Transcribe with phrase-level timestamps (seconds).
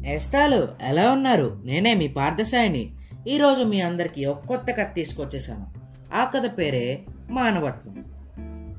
[0.00, 1.62] నేస్తాలు ఎలా ఉన్నారు?
[1.64, 2.90] నేనే మీ పార్థసాయిని.
[3.28, 5.66] ఈరోజు మీ అందరికీ ఒక కొత్త కథ తీసుకొచ్చేసాను
[6.14, 8.04] ఆ కథ పేరే మానవత్వం.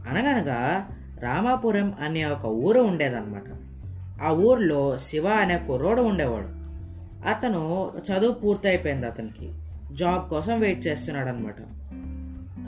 [0.09, 0.87] అనగనగా
[1.21, 3.43] రామాపురం అనే ఒక ఊరు ఉండేదన్నమాట.
[4.23, 6.47] ఆ ఊర్లో శివ అనే కుర్రోడు ఉండేవాడు.
[7.29, 9.53] అతను చదువు పూర్తయిపోయింది అతనికి.
[9.93, 11.55] జాబ్ కోసం వెయిట్ చేస్తున్నాడు అనమాట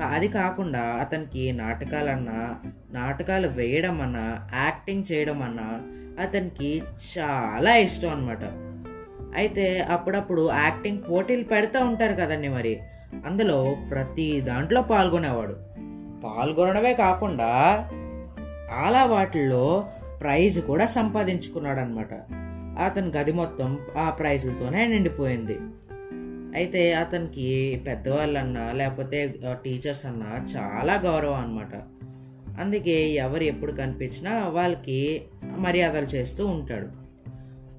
[0.04, 2.56] అది కాకుండా అతనికి నాటకాలన్నా
[2.92, 5.82] నాటకాలు వేయడం అన్నా యాక్టింగ్ చేయడం అన్నా
[6.20, 6.84] అతనికి
[7.19, 8.43] చాలా ఇష్టం అనమాట
[9.36, 12.79] అయితే అప్పుడప్పుడు యాక్టింగ్ పోటీలు పెడతా ఉంటారు కదండి మరి.
[13.25, 15.57] అందులో ప్రతి దాంట్లో పాల్గొనేవాడు.
[16.21, 17.79] పాల్గొనడమే కాకుండా
[18.71, 19.89] చాలా వాటిల్లో
[20.21, 22.14] ప్రైజ్ కూడా సంపాదించుకున్నాడు అనమాట
[22.83, 25.60] అతని గది మొత్తం ఆ ప్రైజులతోనే నిండిపోయింది.
[26.55, 32.03] అయితే అతనికి పెద్దవాళ్ళన్నా లేకపోతే టీచర్స్ అన్నా చాలా గౌరవం అనమాట
[32.59, 35.22] అందుకే ఎవరు ఎప్పుడు కనిపించినా వాళ్ళకి
[35.58, 36.88] మర్యాదలు చేస్తూ ఉంటాడు.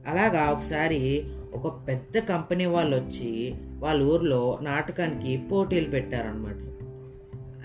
[0.08, 6.56] అలాగా ఒకసారి ఒక పెద్ద కంపెనీ వాళ్ళు వచ్చి వాళ్ళ ఊర్లో నాటకానికి పోటీలు పెట్టారనమాట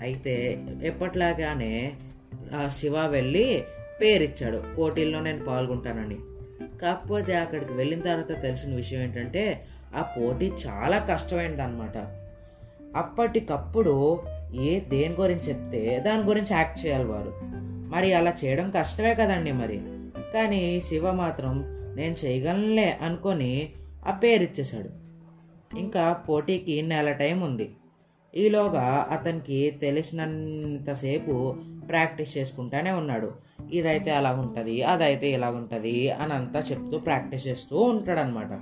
[0.02, 1.92] అయితే ఎప్పట్లాగానే
[2.66, 3.64] శివ వెళ్ళి
[4.00, 4.62] పేరిచ్చాడు.
[4.78, 6.18] పోటీల్లో నేను పాల్గొంటానని.
[6.78, 9.64] కాకపోతే అక్కడికి వెళ్ళిన తర్వాత తెలిసిన విషయం ఏంటంటే
[9.96, 11.98] ఆ పోటీ చాలా కష్టమైనది అనమాట
[12.96, 14.20] అప్పటికప్పుడు
[14.54, 17.34] ఏ దేని గురించి చెప్తే దాని గురించి యాక్ట్ చేయాలి వారు.
[17.90, 19.80] మరి అలా చేయడం కష్టమే కదండి మరి.
[20.34, 21.64] కానీ శివ మాత్రం
[21.96, 23.72] నేను చేయగలనులే అనుకొని
[24.06, 24.90] ఆ పేరు ఇచ్చేశాడు.
[25.78, 27.70] ఇంకా పోటీకి నెల టైం ఉంది.
[28.34, 31.54] ఈలోగా అతనికి తెలిసినంతసేపు
[31.88, 33.32] ప్రాక్టీస్ చేసుకుంటానే ఉన్నాడు.
[33.72, 38.52] ఇదైతే అలా ఉంటుంది అదైతే ఇలా ఉంటుంది అని అంతా చెప్తూ ప్రాక్టీస్ చేస్తూ ఉంటాడనమాట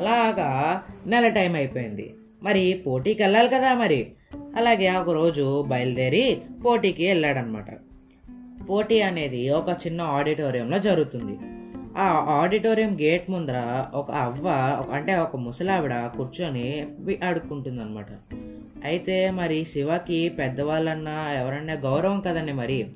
[0.00, 2.14] అలాగా నెల టైం అయిపోయింది.
[2.42, 4.12] మరి పోటీకి వెళ్ళాలి కదా మరి.
[4.56, 7.64] అలాగే ఒకరోజు బయలుదేరి పోటీకి వెళ్ళాడనమాట
[8.70, 11.38] పోటీ అనేది ఒక చిన్న ఆడిటోరియంలో జరుగుతుంది.
[11.98, 14.48] ఆ ఆడిటోరియం గేట్ ముందర ఒక అవ్వ
[14.92, 16.86] అంటే ఒక ముసలావిడ కూర్చొని
[17.22, 18.06] అడుక్కుంటుంది అనమాట
[18.84, 22.86] అయితే మరి శివకి పెద్దవాళ్ళన్నా ఎవరన్నా గౌరవం కదండి మరి.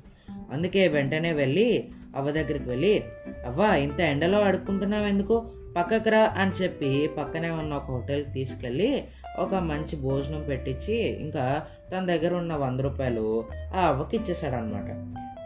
[0.51, 3.03] అందుకే వెంటనే వెళ్ళి అవ్వ దగ్గరికి వెళ్ళి
[3.45, 9.03] అవ్వ ఇంత ఎండలో అడుక్కుంటున్నావు ఎందుకు పక్కకు రా అని చెప్పి పక్కనే ఉన్న ఒక హోటల్కి తీసుకెళ్ళి
[9.39, 14.87] ఒక మంచి భోజనం పెట్టించి ఇంకా తన దగ్గర ఉన్న వంద రూపాయలు ఆ అవ్వకి ఇచ్చేసాడు అనమాట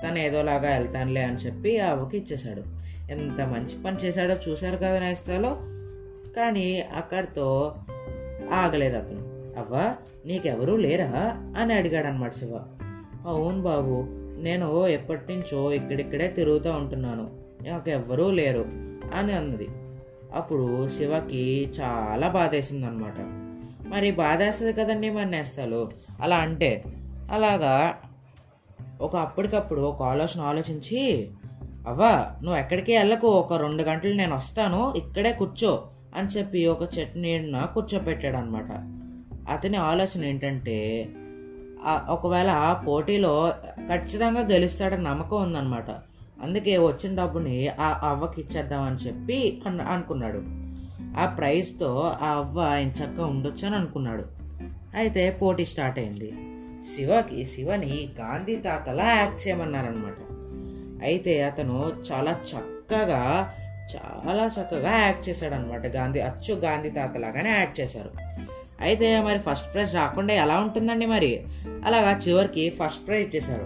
[0.03, 2.63] తను ఏదోలాగా వెళ్తానులే అని చెప్పి ఆ అవ్వకి ఇచ్చేసాడు
[3.12, 5.57] ఎంత మంచి పని చేశాడో చూశారు కదా నేస్తాలో.
[6.35, 7.75] కానీ అక్కడితో
[8.53, 9.19] ఆగలేదు అతను.
[9.59, 11.38] అవ్వ నీకెవరూ లేరా?
[11.57, 12.59] అని అడిగాడు అనమాట శివ.
[13.25, 14.06] అవును బాబు
[14.41, 17.31] నేను ఎప్పటి నుంచో ఇక్కడిక్కడే తిరుగుతూ ఉంటున్నాను.
[17.67, 18.66] నాకు ఎవ్వరూ లేరు
[19.13, 19.67] అని అన్నది.
[20.35, 23.44] అప్పుడు శివకి చాలా బాధేసింది అనమాట
[23.88, 25.91] మరి బాధేస్తుంది కదండి మరి నేస్తాలు?
[26.22, 26.84] అలా అంటే
[27.31, 27.96] అలాగా
[29.01, 31.31] ఒక అప్పటికప్పుడు ఒక ఆలోచన ఆలోచించి
[31.88, 37.19] అవ్వా నువ్వు ఎక్కడికి వెళ్ళకు ఒక రెండు గంటలు నేను వస్తాను ఇక్కడే కూర్చో అని చెప్పి ఒక చెట్టు
[37.73, 38.72] కూర్చోపెట్టాడు అనమాట
[39.50, 41.09] అతని ఆలోచన ఏంటంటే
[42.09, 43.53] ఒకవేళ పోటీలో
[43.88, 45.90] ఖచ్చితంగా గెలుస్తాడని నమ్మకం ఉందన్నమాట.
[46.44, 50.65] అందుకే వచ్చిన డబ్బుని ఆ అవ్వకి ఇచ్చేద్దామని చెప్పి అనుకున్నాడు.
[51.18, 54.26] ఆ ప్రైజ్తో ఆ అవ్వ ఆయన చక్కగా ఉండొచ్చు అని అనుకున్నాడు.
[54.96, 56.34] అయితే పోటీ స్టార్ట్ అయింది.
[56.96, 60.14] శివకి శివని గాంధీ తాతలా యాక్ట్ చేయమన్నారనమాట
[61.03, 63.53] అయితే అతను చాలా చక్కగా
[63.96, 68.12] చాలా చక్కగా యాక్ట్ చేశాడనమాట గాంధీ అచ్చు గాంధీ తాతలాగానే యాక్ట్ చేశారు.
[68.80, 71.46] అయితే మరి ఫస్ట్ ప్రైజ్ రాకుండా ఎలా ఉంటుందండి మరి?
[71.86, 73.66] అలాగా చివరికి ఫస్ట్ ప్రైజ్ ఇచ్చేశారు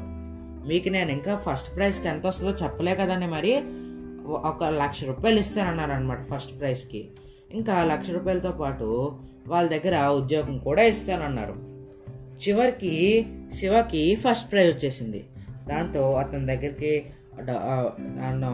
[0.67, 3.61] మీకు నేను ఇంకా ఫస్ట్ ప్రైజ్కి ఎంత వస్తుందో చెప్పలే కదండి మరి.
[4.31, 7.09] ఒక లక్ష రూపాయలు ఇస్తానన్నారు అనమాట ఫస్ట్ ప్రైజ్కి.
[7.51, 11.55] ఇంకా లక్ష రూపాయలతో పాటు వాళ్ళ దగ్గర ఉద్యోగం కూడా ఇస్తానన్నారు.
[12.47, 15.25] చివరికి శివకి ఫస్ట్ ప్రైజ్ వచ్చేసింది.
[15.69, 17.05] దాంతో అతని దగ్గరికి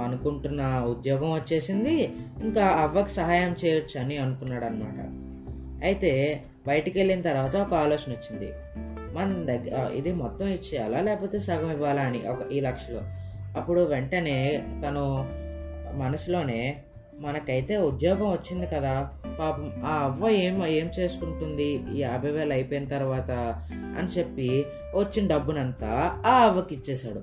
[0.03, 2.13] అనుకుంటున్న ఉద్యోగం వచ్చేసింది.
[2.43, 5.25] ఇంకా అవ్వకు సహాయం చేయొచ్చు అని అనుకున్నాడు అనమాట
[5.85, 8.51] అయితే బయటికి వెళ్ళిన తర్వాత ఒక ఆలోచన వచ్చింది.
[9.13, 11.01] మన దగ్గర ఇది మొత్తం ఇచ్చేయాలా?
[11.01, 13.01] లేకపోతే సగం ఇవ్వాలా అని ఒక ఈ లక్షలో.
[13.57, 15.29] అప్పుడు వెంటనే తను
[15.97, 16.77] మనసులోనే
[17.19, 19.09] మనకైతే ఉద్యోగం వచ్చింది కదా.
[19.39, 21.83] పాపం ఆ అవ్వ ఏం ఏం చేసుకుంటుంది?
[21.93, 23.31] ఈ యాభై వేలు అయిపోయిన తర్వాత
[23.97, 24.65] అని చెప్పి
[24.95, 27.21] వచ్చిన డబ్బునంతా ఆ అవ్వకి ఇచ్చేశాడు.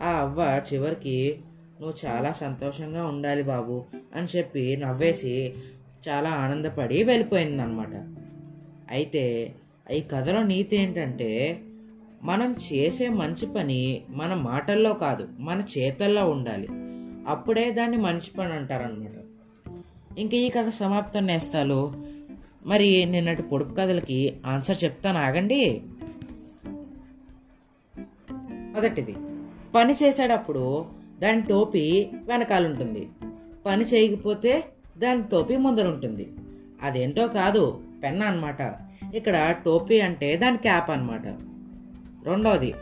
[0.00, 1.38] ఆ అవ్వ చివరికి
[1.80, 3.84] నువ్వు చాలా సంతోషంగా ఉండాలి బాబు
[4.16, 5.54] అని చెప్పి నవ్వేసి
[6.08, 7.94] చాలా ఆనందపడి వెళ్ళిపోయిందనమాట
[8.90, 9.54] అయితే
[9.92, 11.60] ఈ కథలో నీతి ఏంటంటే
[12.22, 16.68] మనం చేసే మంచి పని మన మాటల్లో కాదు మన చేతల్లో ఉండాలి.
[17.26, 19.10] అప్పుడే దాన్ని మంచి పని అంటారనమాట
[20.18, 21.92] ఇంక ఈ కథ సమాప్తం నేస్తాలు.
[22.66, 25.82] మరి నిన్నటి పొడుపు కథలకి ఆన్సర్ చెప్తాను ఆగండి.
[28.74, 29.16] మొదటిది
[29.74, 30.86] పని చేసేటప్పుడు
[31.18, 33.08] దాని టోపీ వెనకాల ఉంటుంది
[33.66, 34.64] పని చేయకపోతే
[34.98, 36.32] దాని టోపీ ముందర ఉంటుంది
[36.82, 38.74] అదేంటో కాదు పెన్ అన్నమాట.
[39.14, 41.26] ఇక్కడ టోపీ అంటే దాని క్యాప్ అన్నమాట.
[42.28, 42.74] రెండోది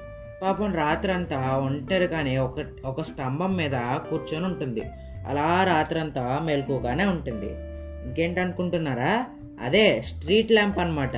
[0.44, 2.54] పాపం రాత్రంతా ఒంటరిగానే ఒక
[2.84, 3.70] ఒక స్తంభం మీద
[4.10, 4.82] కూర్చొని ఉంటుంది.
[5.28, 7.46] అలా రాత్రంతా మెలకుగానే ఉంటుంది.
[8.08, 9.26] ఇంకేంటనుకుంటున్నారా?
[9.62, 11.14] అదే స్ట్రీట్ ల్యాంప్ అన్నమాట.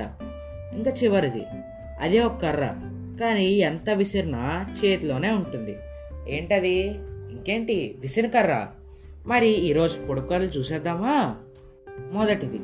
[0.74, 1.42] ఇంకా చివరిది.
[2.00, 2.74] అదే ఒక కర్ర.
[3.20, 5.76] కానీ ఎంత విసిరినా చేతిలోనే ఉంటుంది.
[6.28, 6.80] ఏంటది?
[7.30, 7.96] ఇంకేంటి?
[8.00, 8.66] విసిన కర్ర.
[9.26, 11.36] మరి ఈరోజు పొడుకలు చూసేద్దామా?
[12.12, 12.60] మొదటిది.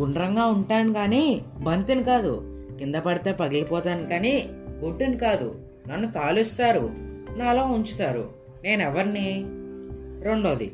[0.00, 2.66] గుండ్రంగా ఉంటాను కానీ బంతిని కాదు.
[2.78, 5.71] కింద పడితే పగిలిపోతాను కానీ గుడ్డుని కాదు.
[5.88, 6.90] నన్ను కాలుస్తారు
[7.36, 8.30] నాలో ఉంచుతారు.
[8.64, 9.44] నేను ఎవరిని
[10.24, 10.72] రెండోది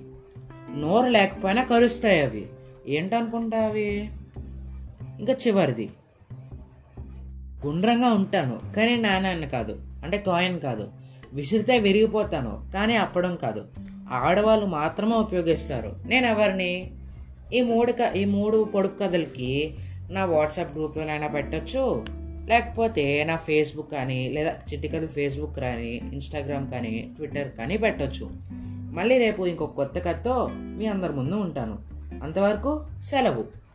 [0.76, 2.46] నోరు లేకపోయినా కరుస్తాయి అవి.
[2.88, 4.10] ఏంటనుకుంటా అవి
[5.20, 5.90] ఇంకా చివరిది
[7.66, 9.80] గుండ్రంగా ఉంటాను కానీ నాణ్యాన్ని కాదు.
[10.04, 10.88] అంటే కాయిన్ కాదు.
[11.32, 13.64] విసిరితే విరిగిపోతాను కానీ అప్పడం కాదు.
[14.10, 15.96] ఆడవాళ్ళు మాత్రమే ఉపయోగిస్తారు.
[16.06, 16.90] నేను ఎవరిని
[17.54, 19.74] ఈ మూడు క ఈ మూడు పొడుపు కథలకి
[20.10, 22.04] నా వాట్సాప్ గ్రూప్లోనైనా పెట్టొచ్చు?
[22.48, 28.30] లేకపోతే నా ఫేస్బుక్ కానీ లేదా చిట్టికలు ఫేస్బుక్ కానీ ఇన్స్టాగ్రామ్ కానీ ట్విట్టర్ కానీ పెట్టచ్చు.
[28.92, 31.78] మళ్ళీ రేపు ఇంకొక కొత్త కథతో మీ అందరి ముందు ఉంటాను.
[32.22, 33.67] అంతవరకు సెలవు.